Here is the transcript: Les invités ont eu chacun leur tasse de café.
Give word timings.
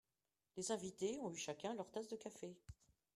Les 0.57 0.71
invités 0.71 1.19
ont 1.19 1.31
eu 1.31 1.35
chacun 1.35 1.75
leur 1.75 1.91
tasse 1.91 2.07
de 2.07 2.15
café. 2.15 2.57